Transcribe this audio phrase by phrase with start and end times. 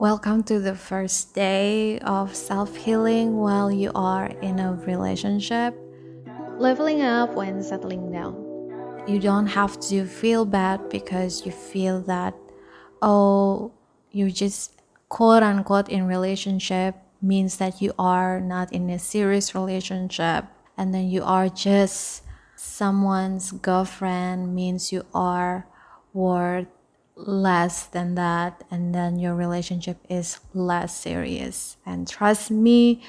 [0.00, 5.76] Welcome to the first day of self healing while you are in a relationship.
[6.56, 8.32] Leveling up when settling down.
[9.06, 12.32] You don't have to feel bad because you feel that,
[13.02, 13.72] oh,
[14.10, 20.46] you're just quote unquote in relationship means that you are not in a serious relationship
[20.78, 22.22] and then you are just
[22.56, 25.66] someone's girlfriend means you are
[26.14, 26.68] worth
[27.26, 31.76] less than that and then your relationship is less serious.
[31.84, 33.02] And trust me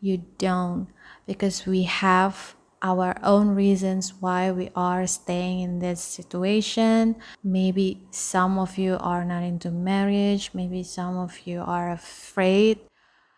[0.00, 0.88] you don't
[1.26, 7.16] because we have our own reasons why we are staying in this situation.
[7.42, 10.50] Maybe some of you are not into marriage.
[10.54, 12.78] Maybe some of you are afraid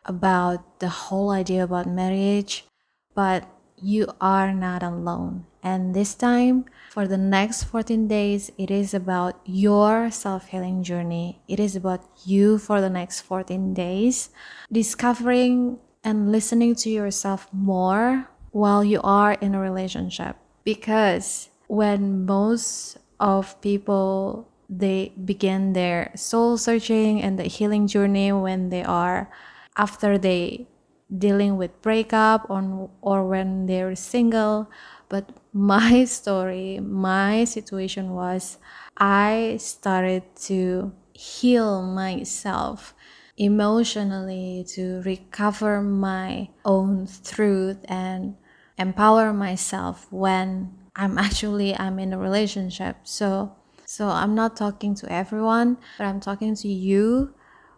[0.04, 2.64] about the whole idea about marriage
[3.14, 8.94] but you are not alone and this time, for the next 14 days, it is
[8.94, 11.42] about your self healing journey.
[11.48, 14.30] It is about you for the next 14 days,
[14.70, 20.36] discovering and listening to yourself more while you are in a relationship.
[20.64, 28.68] Because when most of people they begin their soul searching and the healing journey when
[28.68, 29.30] they are
[29.76, 30.68] after they
[31.16, 34.68] dealing with breakup or, or when they're single
[35.08, 38.58] but my story, my situation was
[38.96, 42.94] I started to heal myself
[43.36, 48.36] emotionally to recover my own truth and
[48.76, 52.96] empower myself when I'm actually I'm in a relationship.
[53.04, 57.32] So so I'm not talking to everyone, but I'm talking to you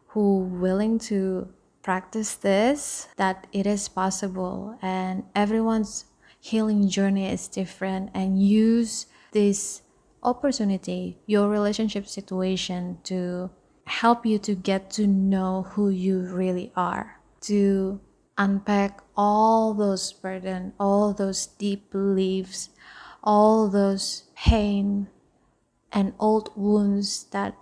[0.09, 1.49] who willing to
[1.83, 6.05] practice this that it is possible and everyone's
[6.41, 9.83] healing journey is different and use this
[10.23, 13.51] opportunity, your relationship situation to
[13.85, 18.01] help you to get to know who you really are, to
[18.39, 22.71] unpack all those burden, all those deep beliefs,
[23.23, 25.09] all those pain
[25.93, 27.55] and old wounds that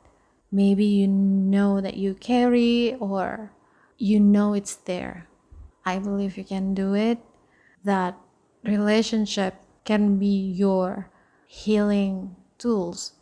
[0.52, 3.52] maybe you know that you carry or
[3.96, 5.26] you know it's there.
[5.84, 7.18] I believe you can do it.
[7.84, 8.16] That
[8.68, 11.10] relationship can be your
[11.46, 13.12] healing tools,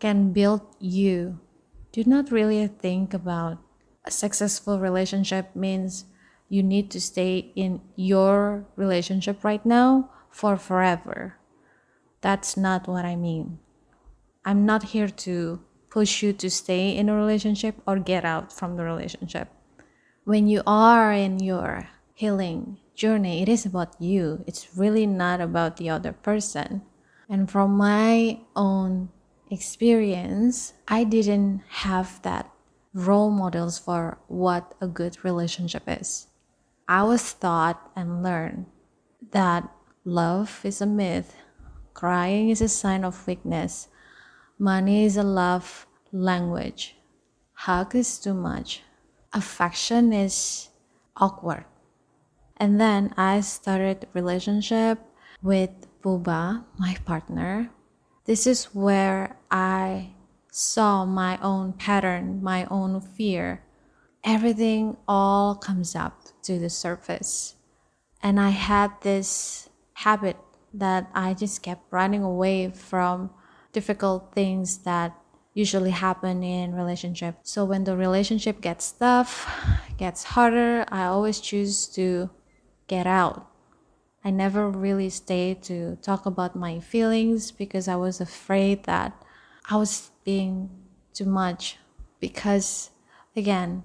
[0.00, 1.38] can build you.
[1.92, 3.58] Do not really think about
[4.04, 6.04] a successful relationship means
[6.48, 11.38] you need to stay in your relationship right now for forever.
[12.20, 13.58] That's not what I mean.
[14.44, 18.76] I'm not here to push you to stay in a relationship or get out from
[18.76, 19.48] the relationship.
[20.24, 24.42] When you are in your healing journey, it is about you.
[24.46, 26.82] It's really not about the other person.
[27.28, 29.10] And from my own
[29.50, 32.50] experience, I didn't have that
[32.94, 36.28] role models for what a good relationship is.
[36.88, 38.66] I was taught and learned
[39.32, 39.68] that
[40.04, 41.36] love is a myth,
[41.94, 43.88] crying is a sign of weakness,
[44.58, 46.96] money is a love language,
[47.52, 48.82] hug is too much,
[49.32, 50.70] affection is
[51.16, 51.66] awkward
[52.56, 54.98] and then I started relationship
[55.42, 55.70] with
[56.02, 57.70] Buba, my partner.
[58.24, 60.14] This is where I
[60.50, 63.62] saw my own pattern, my own fear.
[64.24, 67.54] Everything all comes up to the surface.
[68.22, 70.36] And I had this habit
[70.72, 73.30] that I just kept running away from
[73.72, 75.14] difficult things that
[75.54, 77.36] usually happen in relationship.
[77.42, 79.48] So when the relationship gets tough,
[79.96, 82.30] gets harder, I always choose to
[82.86, 83.50] get out.
[84.24, 89.22] I never really stayed to talk about my feelings because I was afraid that
[89.70, 90.70] I was being
[91.14, 91.78] too much.
[92.18, 92.90] Because,
[93.36, 93.84] again,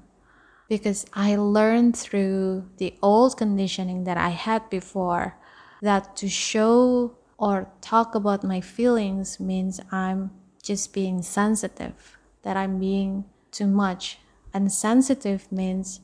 [0.68, 5.38] because I learned through the old conditioning that I had before
[5.82, 10.32] that to show or talk about my feelings means I'm
[10.64, 14.20] just being sensitive, that I'm being too much.
[14.54, 16.02] And sensitive means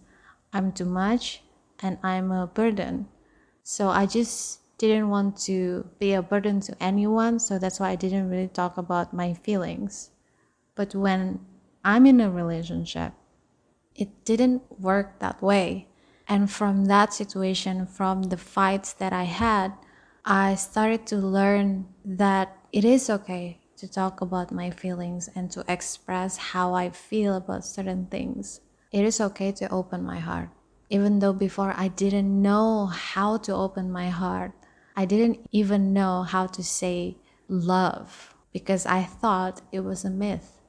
[0.54, 1.42] I'm too much
[1.82, 3.08] and I'm a burden.
[3.64, 7.96] So I just didn't want to be a burden to anyone, so that's why I
[7.96, 10.12] didn't really talk about my feelings.
[10.76, 11.40] But when
[11.84, 13.14] I'm in a relationship,
[13.96, 15.88] it didn't work that way.
[16.28, 19.74] And from that situation, from the fights that I had,
[20.26, 25.64] I started to learn that it is okay to talk about my feelings and to
[25.68, 28.60] express how I feel about certain things.
[28.92, 30.50] It is okay to open my heart
[30.90, 34.54] even though before I didn't know how to open my heart,
[34.96, 37.18] I didn't even know how to say
[37.48, 40.62] love because I thought it was a myth.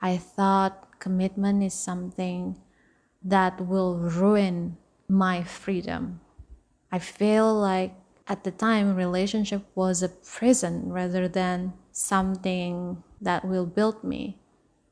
[0.00, 2.60] I thought commitment is something
[3.22, 4.76] that will ruin
[5.08, 6.20] my freedom.
[6.90, 7.94] I feel like
[8.26, 14.38] at the time relationship was a prison rather than something that will build me.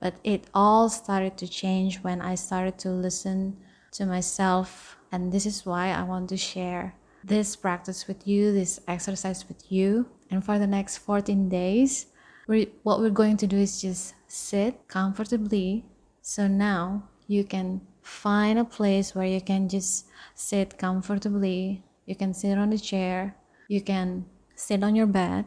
[0.01, 3.57] But it all started to change when I started to listen
[3.93, 6.95] to myself and this is why I want to share
[7.25, 10.07] this practice with you, this exercise with you.
[10.31, 12.07] And for the next 14 days,
[12.47, 15.85] we what we're going to do is just sit comfortably.
[16.23, 21.83] So now you can find a place where you can just sit comfortably.
[22.07, 23.37] You can sit on the chair.
[23.69, 25.45] You can sit on your bed.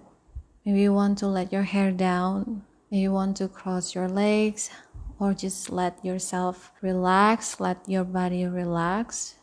[0.66, 2.64] Maybe you want to let your hair down.
[2.92, 4.70] Maybe you want to cross your legs
[5.24, 9.36] or just let yourself relax, let your body relax.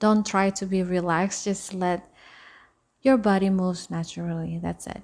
[0.00, 2.12] Don't try to be relaxed, just let
[3.02, 4.58] your body moves naturally.
[4.60, 5.02] That's it.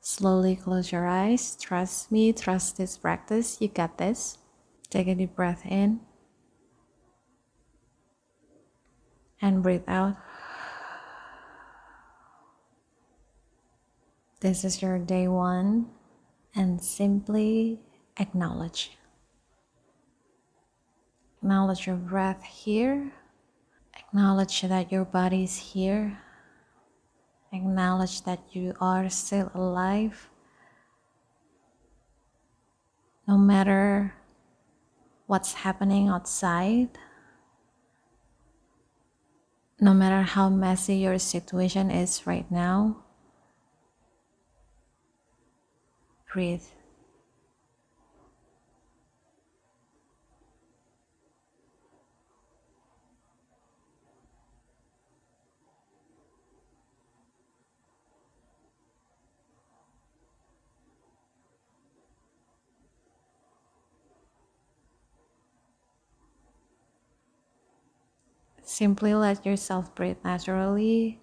[0.00, 1.56] Slowly close your eyes.
[1.56, 3.56] Trust me, trust this practice.
[3.58, 4.36] You got this.
[4.90, 6.00] Take a deep breath in
[9.40, 10.16] and breathe out.
[14.40, 15.86] This is your day one,
[16.54, 17.80] and simply
[18.18, 18.98] acknowledge.
[21.42, 23.12] Acknowledge your breath here.
[23.98, 26.22] Acknowledge that your body is here
[27.52, 30.30] Acknowledge that you are still alive.
[33.28, 34.14] No matter
[35.26, 36.88] what's happening outside,
[39.78, 43.04] no matter how messy your situation is right now,
[46.32, 46.64] breathe.
[68.62, 71.20] Simply let yourself breathe naturally.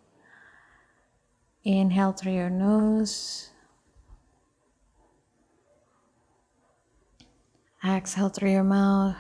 [1.63, 3.49] Inhale through your nose.
[7.83, 9.15] Exhale through your mouth.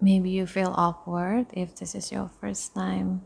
[0.00, 3.22] Maybe you feel awkward if this is your first time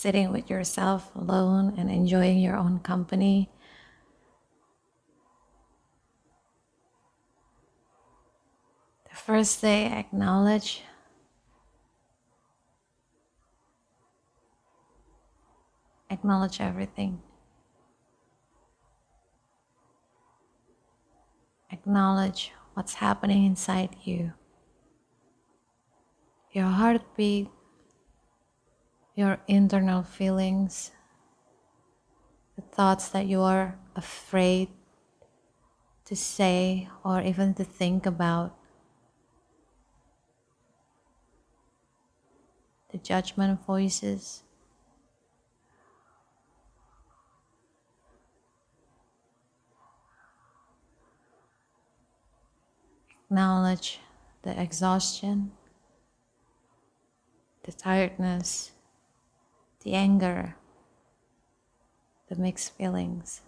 [0.00, 3.50] sitting with yourself alone and enjoying your own company.
[9.10, 10.82] The first day, acknowledge
[16.08, 17.20] acknowledge everything.
[21.70, 24.32] Acknowledge what's happening inside you.
[26.52, 27.48] Your heartbeat,
[29.20, 30.92] your internal feelings,
[32.56, 34.66] the thoughts that you are afraid
[36.06, 38.56] to say or even to think about,
[42.92, 44.42] the judgment voices.
[53.26, 54.00] Acknowledge
[54.40, 55.52] the exhaustion,
[57.64, 58.72] the tiredness
[59.82, 60.56] the anger,
[62.28, 63.42] the mixed feelings.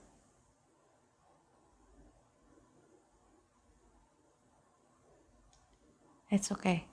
[6.30, 6.86] It's okay.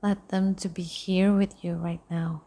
[0.00, 2.42] Let them to be here with you right now.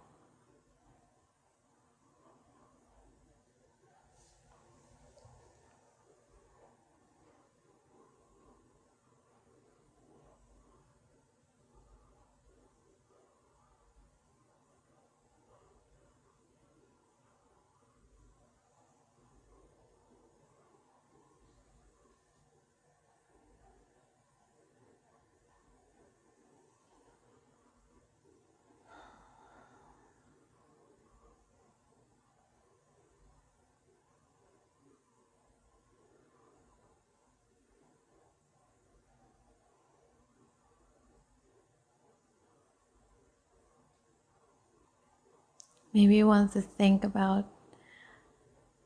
[45.93, 47.45] Maybe you want to think about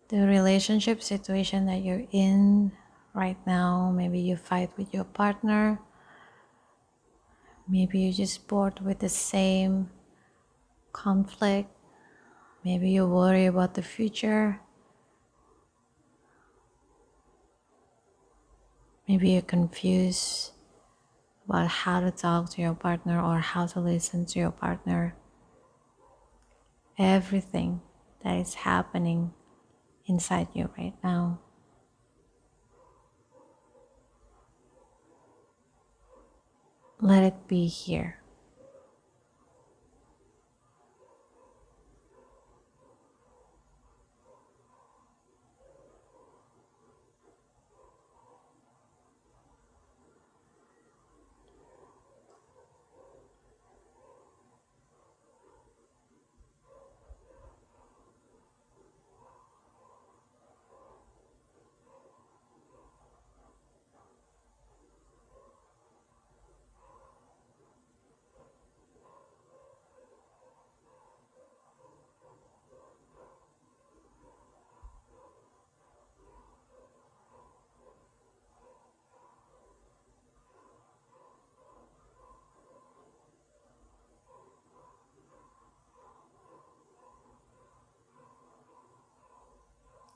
[0.07, 2.71] the relationship situation that you're in
[3.13, 3.91] right now.
[3.93, 5.79] Maybe you fight with your partner.
[7.67, 9.89] Maybe you're just bored with the same
[10.91, 11.69] conflict.
[12.63, 14.61] Maybe you worry about the future.
[19.07, 20.51] Maybe you're confused
[21.45, 25.15] about how to talk to your partner or how to listen to your partner.
[26.97, 27.81] Everything
[28.23, 29.33] that is happening
[30.05, 31.39] inside you right now.
[37.01, 38.22] Let it be here.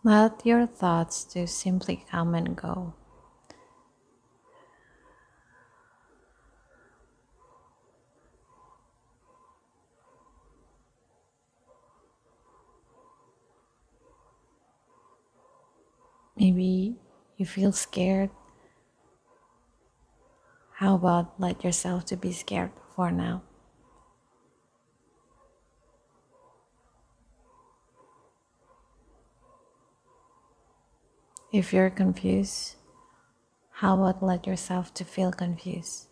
[0.08, 2.94] Let your thoughts to simply come and go.
[16.38, 16.96] Maybe
[17.36, 18.30] you feel scared.
[20.76, 23.42] How about let yourself to be scared for now?
[31.58, 32.76] If you're confused,
[33.72, 36.06] how about let yourself to feel confused?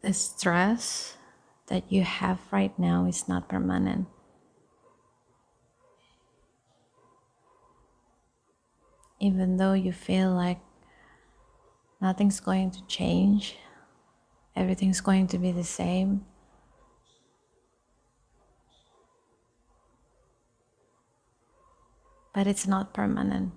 [0.00, 1.15] The stress
[1.66, 4.06] that you have right now is not permanent.
[9.18, 10.60] Even though you feel like
[12.00, 13.56] nothing's going to change,
[14.54, 16.24] everything's going to be the same.
[22.34, 23.52] But it's not permanent.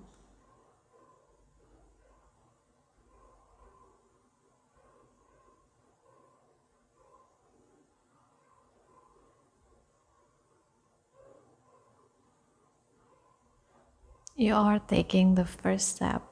[14.40, 16.22] You are taking the first step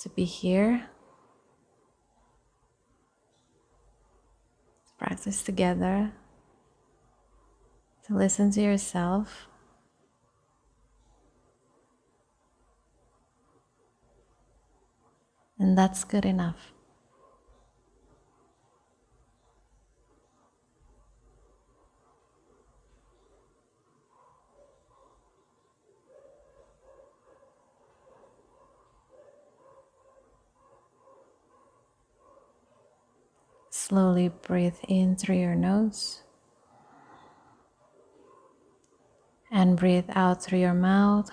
[0.00, 0.88] to be here.
[4.86, 6.14] To practice together.
[8.06, 9.46] To listen to yourself.
[15.58, 16.73] And that's good enough.
[33.86, 36.22] Slowly breathe in through your nose
[39.52, 41.28] and breathe out through your mouth.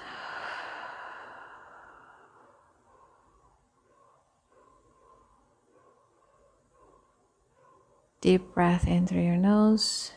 [8.19, 10.11] Deep breath in through your nose.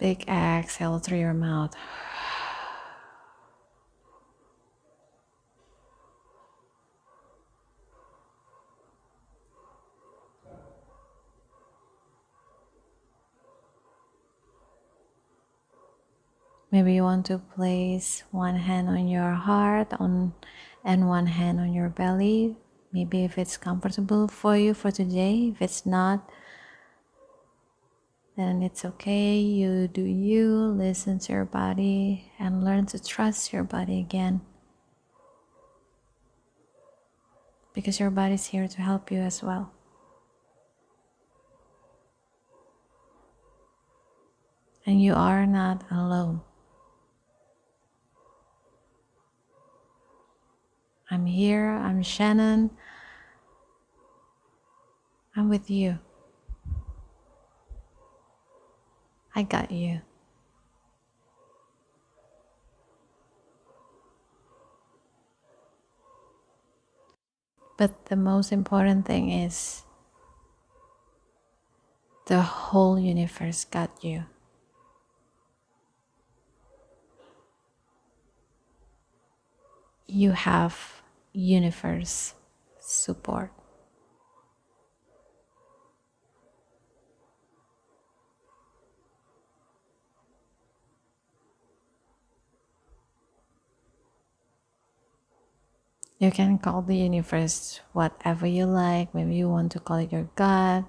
[0.00, 1.72] Big exhale through your mouth.
[16.74, 20.34] Maybe you want to place one hand on your heart on
[20.84, 22.56] and one hand on your belly.
[22.92, 25.52] Maybe if it's comfortable for you for today.
[25.54, 26.28] If it's not,
[28.36, 29.38] then it's okay.
[29.38, 34.40] You do you, listen to your body and learn to trust your body again.
[37.72, 39.70] Because your body's here to help you as well.
[44.84, 46.40] And you are not alone.
[51.10, 52.70] I'm here, I'm Shannon.
[55.36, 55.98] I'm with you.
[59.34, 60.00] I got you.
[67.76, 69.84] But the most important thing is
[72.26, 74.24] The whole universe got you.
[80.06, 82.34] You have universe
[82.78, 83.50] support.
[96.18, 99.14] You can call the universe whatever you like.
[99.14, 100.86] Maybe you want to call it your God,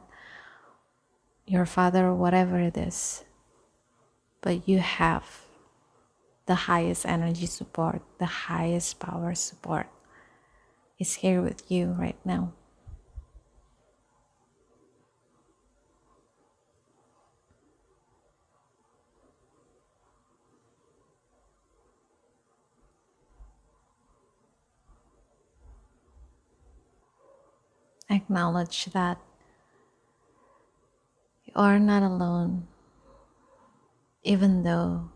[1.46, 3.26] your father, whatever it is.
[4.42, 5.45] But you have
[6.46, 9.88] the highest energy support, the highest power support
[11.00, 12.54] is here with you right now.
[28.08, 29.18] Acknowledge that
[31.44, 32.68] you are not alone,
[34.24, 35.10] even though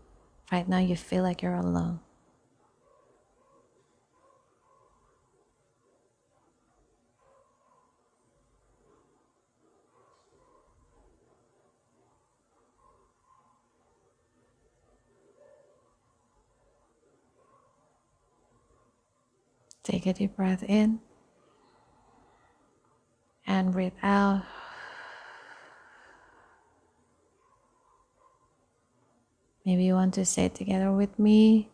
[0.50, 2.00] right now you feel like you're alone.
[19.82, 21.00] Take a deep breath in
[23.46, 24.42] and breathe out.
[29.70, 31.68] Maybe you want to say it together with me.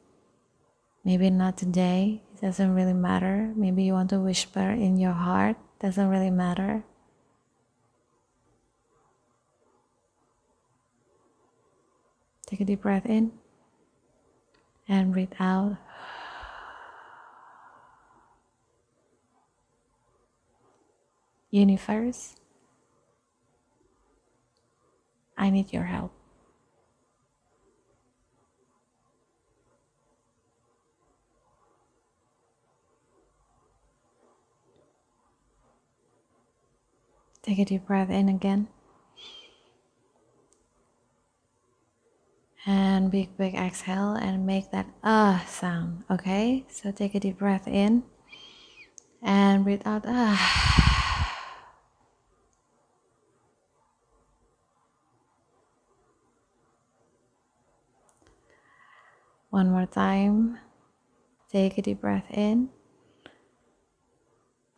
[1.02, 2.20] Maybe not today.
[2.34, 3.54] It doesn't really matter.
[3.56, 5.56] Maybe you want to whisper in your heart.
[5.80, 6.84] Doesn't really matter.
[12.44, 13.32] Take a deep breath in
[14.86, 15.78] and breathe out.
[21.50, 22.36] Universe,
[25.38, 26.12] I need your help.
[37.46, 38.66] Take a deep breath in again.
[42.66, 46.02] And big, big exhale and make that ah uh sound.
[46.10, 48.02] Okay, so take a deep breath in
[49.22, 50.34] and breathe out ah.
[59.50, 60.58] One more time.
[61.48, 62.70] Take a deep breath in.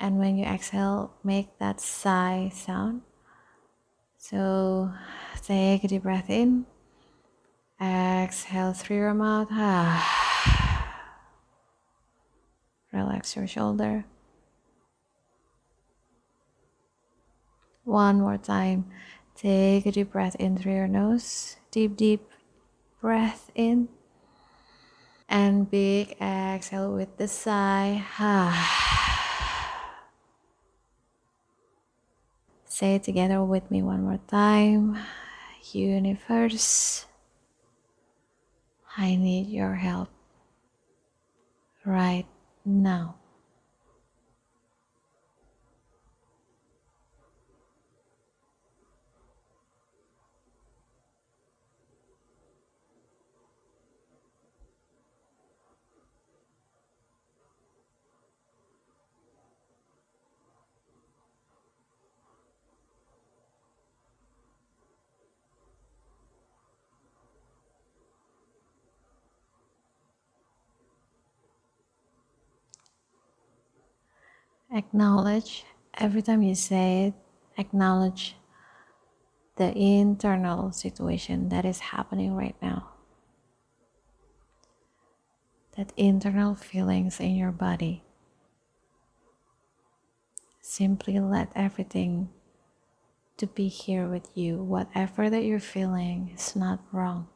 [0.00, 3.02] And when you exhale, make that sigh sound.
[4.16, 4.92] So
[5.42, 6.66] take a deep breath in.
[7.80, 9.48] Exhale through your mouth.
[12.92, 14.04] Relax your shoulder.
[17.84, 18.86] One more time.
[19.34, 21.56] Take a deep breath in through your nose.
[21.70, 22.28] Deep, deep
[23.00, 23.88] breath in
[25.28, 28.04] and big exhale with the sigh.
[32.78, 34.96] Say it together with me one more time.
[35.72, 37.06] Universe,
[38.96, 40.08] I need your help
[41.84, 42.24] right
[42.64, 43.17] now.
[74.72, 77.14] Acknowledge every time you say it,
[77.56, 78.36] acknowledge
[79.56, 82.90] the internal situation that is happening right now.
[85.76, 88.04] That internal feelings in your body.
[90.60, 92.28] Simply let everything
[93.38, 94.62] to be here with you.
[94.62, 97.28] Whatever that you're feeling is not wrong.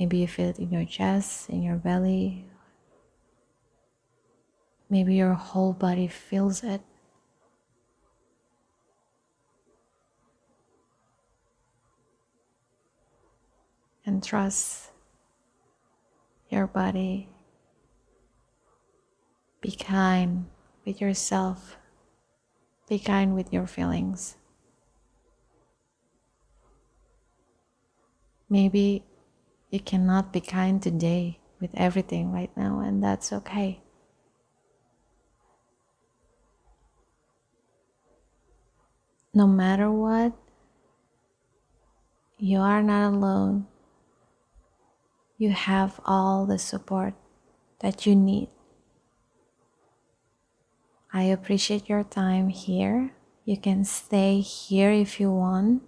[0.00, 2.46] Maybe you feel it in your chest, in your belly,
[4.88, 6.80] Maybe your whole body feels it.
[14.04, 14.90] And trust
[16.48, 17.28] your body.
[19.60, 20.46] Be kind
[20.84, 21.76] with yourself.
[22.88, 24.36] Be kind with your feelings.
[28.48, 29.04] Maybe
[29.70, 33.82] you cannot be kind today with everything right now, and that's okay.
[39.36, 40.32] No matter what,
[42.38, 43.66] you are not alone.
[45.36, 47.12] You have all the support
[47.80, 48.48] that you need.
[51.12, 53.10] I appreciate your time here.
[53.44, 55.82] You can stay here if you want.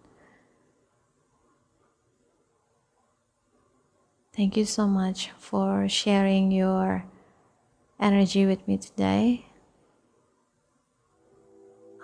[4.36, 7.06] Thank you so much for sharing your
[7.98, 9.47] energy with me today.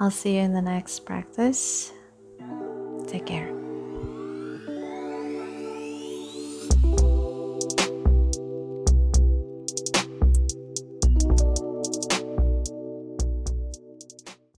[0.01, 1.93] I'll see you in the next practice.
[3.07, 3.54] Take care.